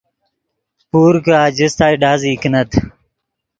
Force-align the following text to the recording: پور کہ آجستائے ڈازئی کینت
پور 0.89 1.13
کہ 1.25 1.33
آجستائے 1.47 1.95
ڈازئی 2.01 2.35
کینت 2.41 2.69